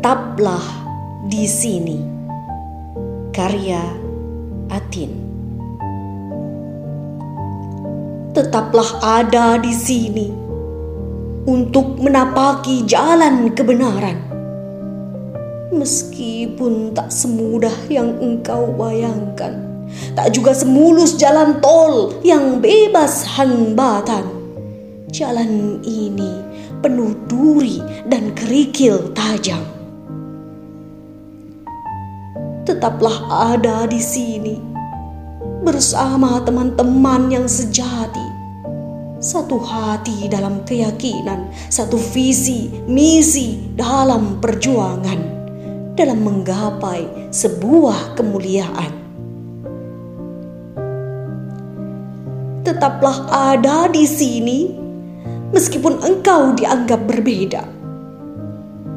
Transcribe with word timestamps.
Tetaplah 0.00 0.64
di 1.28 1.44
sini. 1.44 2.00
Karya 3.36 3.84
Atin. 4.72 5.12
Tetaplah 8.32 8.96
ada 9.04 9.60
di 9.60 9.76
sini 9.76 10.32
untuk 11.44 12.00
menapaki 12.00 12.88
jalan 12.88 13.52
kebenaran. 13.52 14.16
Meskipun 15.68 16.96
tak 16.96 17.12
semudah 17.12 17.76
yang 17.92 18.16
engkau 18.24 18.72
bayangkan, 18.72 19.84
tak 20.16 20.32
juga 20.32 20.56
semulus 20.56 21.20
jalan 21.20 21.60
tol 21.60 22.16
yang 22.24 22.64
bebas 22.64 23.36
hambatan. 23.36 24.24
Jalan 25.12 25.84
ini 25.84 26.40
penuh 26.80 27.12
duri 27.28 27.84
dan 28.08 28.32
kerikil 28.32 29.12
tajam. 29.12 29.79
Tetaplah 32.70 33.50
ada 33.50 33.82
di 33.90 33.98
sini 33.98 34.54
bersama 35.66 36.38
teman-teman 36.46 37.26
yang 37.26 37.50
sejati. 37.50 38.22
Satu 39.18 39.58
hati 39.58 40.30
dalam 40.30 40.62
keyakinan, 40.62 41.50
satu 41.66 41.98
visi, 41.98 42.70
misi 42.86 43.74
dalam 43.74 44.38
perjuangan, 44.38 45.18
dalam 45.98 46.22
menggapai 46.22 47.34
sebuah 47.34 48.14
kemuliaan. 48.14 48.92
Tetaplah 52.62 53.50
ada 53.50 53.90
di 53.90 54.06
sini 54.06 54.70
meskipun 55.50 56.06
engkau 56.06 56.54
dianggap 56.54 57.02
berbeda. 57.02 57.79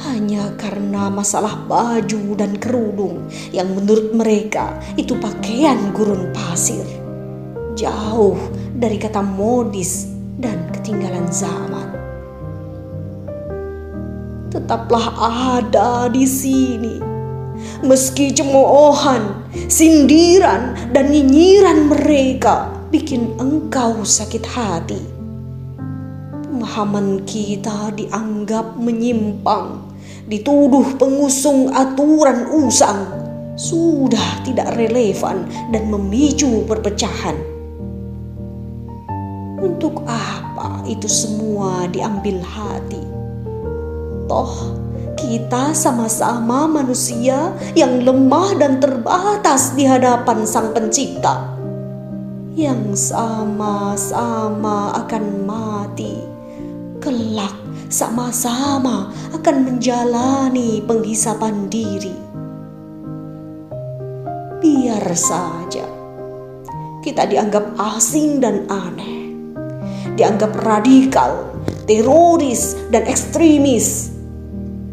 Hanya 0.00 0.56
karena 0.56 1.12
masalah 1.12 1.60
baju 1.68 2.32
dan 2.32 2.56
kerudung 2.56 3.28
yang 3.52 3.68
menurut 3.76 4.16
mereka 4.16 4.80
itu 4.96 5.12
pakaian 5.20 5.92
gurun 5.92 6.32
pasir. 6.32 6.84
Jauh 7.76 8.40
dari 8.72 8.96
kata 8.96 9.20
modis 9.20 10.08
dan 10.40 10.72
ketinggalan 10.72 11.28
zaman. 11.28 11.88
Tetaplah 14.48 15.06
ada 15.60 16.08
di 16.08 16.24
sini. 16.24 16.96
Meski 17.84 18.32
cemoohan, 18.32 19.52
sindiran, 19.68 20.72
dan 20.96 21.12
nyinyiran 21.12 21.92
mereka 21.92 22.72
bikin 22.88 23.36
engkau 23.36 24.00
sakit 24.00 24.44
hati 24.48 25.20
pemahaman 26.70 27.26
kita 27.26 27.90
dianggap 27.98 28.78
menyimpang, 28.78 29.89
dituduh 30.30 30.94
pengusung 30.94 31.74
aturan 31.74 32.46
usang, 32.54 33.02
sudah 33.58 34.46
tidak 34.46 34.78
relevan 34.78 35.42
dan 35.74 35.90
memicu 35.90 36.62
perpecahan. 36.70 37.34
Untuk 39.58 40.06
apa 40.06 40.86
itu 40.86 41.10
semua 41.10 41.90
diambil 41.90 42.38
hati? 42.46 43.02
Toh, 44.30 44.78
kita 45.18 45.74
sama-sama 45.74 46.70
manusia 46.70 47.50
yang 47.74 48.06
lemah 48.06 48.54
dan 48.54 48.78
terbatas 48.78 49.74
di 49.74 49.82
hadapan 49.82 50.46
Sang 50.46 50.70
Pencipta, 50.70 51.58
yang 52.54 52.94
sama-sama 52.94 54.94
akan 54.94 55.42
mati 55.42 56.22
kelak 57.02 57.69
sama-sama 57.90 59.10
akan 59.34 59.56
menjalani 59.66 60.78
penghisapan 60.86 61.66
diri. 61.66 62.14
Biar 64.62 65.04
saja 65.18 65.82
kita 67.02 67.26
dianggap 67.26 67.74
asing 67.96 68.38
dan 68.38 68.68
aneh, 68.70 69.34
dianggap 70.14 70.54
radikal, 70.62 71.50
teroris, 71.88 72.78
dan 72.94 73.08
ekstremis, 73.10 74.14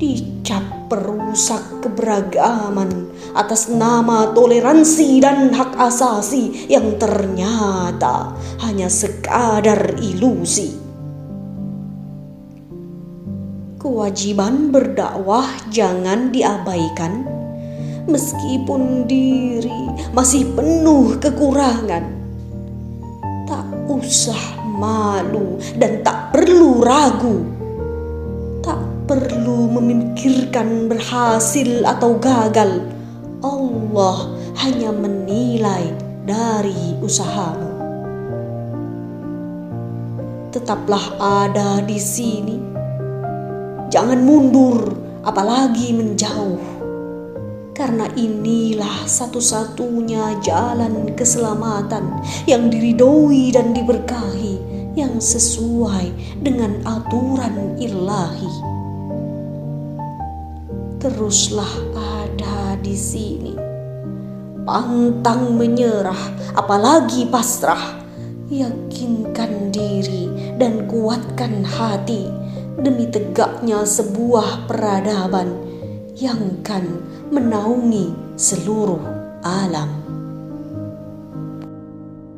dicap 0.00 0.62
perusak 0.86 1.82
keberagaman 1.82 3.10
atas 3.34 3.66
nama 3.68 4.30
toleransi 4.32 5.18
dan 5.18 5.50
hak 5.50 5.74
asasi 5.76 6.70
yang 6.70 6.94
ternyata 6.96 8.32
hanya 8.62 8.86
sekadar 8.86 9.98
ilusi. 9.98 10.85
Kewajiban 13.86 14.74
berdakwah 14.74 15.46
jangan 15.70 16.34
diabaikan, 16.34 17.22
meskipun 18.10 19.06
diri 19.06 19.94
masih 20.10 20.42
penuh 20.58 21.14
kekurangan. 21.22 22.02
Tak 23.46 23.62
usah 23.86 24.58
malu 24.66 25.62
dan 25.78 26.02
tak 26.02 26.34
perlu 26.34 26.82
ragu. 26.82 27.46
Tak 28.58 29.06
perlu 29.06 29.70
memikirkan 29.78 30.90
berhasil 30.90 31.86
atau 31.86 32.18
gagal. 32.18 32.82
Allah 33.38 34.18
hanya 34.66 34.90
menilai 34.90 35.94
dari 36.26 36.98
usahamu. 36.98 37.70
Tetaplah 40.50 41.06
ada 41.22 41.78
di 41.86 42.02
sini 42.02 42.66
Jangan 43.86 44.18
mundur, 44.18 44.98
apalagi 45.22 45.94
menjauh. 45.94 46.58
Karena 47.70 48.10
inilah 48.18 49.06
satu-satunya 49.06 50.42
jalan 50.42 51.14
keselamatan 51.14 52.18
yang 52.50 52.66
diridhoi 52.66 53.54
dan 53.54 53.70
diberkahi 53.70 54.58
yang 54.98 55.22
sesuai 55.22 56.10
dengan 56.42 56.82
aturan 56.82 57.78
ilahi. 57.78 58.54
Teruslah 60.98 61.74
ada 61.94 62.74
di 62.82 62.96
sini. 62.98 63.54
Pantang 64.66 65.54
menyerah, 65.54 66.58
apalagi 66.58 67.30
pasrah. 67.30 68.02
Yakinkan 68.50 69.70
diri 69.70 70.26
dan 70.58 70.86
kuatkan 70.90 71.62
hati 71.66 72.45
demi 72.76 73.08
tegaknya 73.08 73.82
sebuah 73.82 74.68
peradaban 74.68 75.52
yang 76.16 76.60
kan 76.64 76.84
menaungi 77.32 78.36
seluruh 78.36 79.02
alam. 79.44 80.05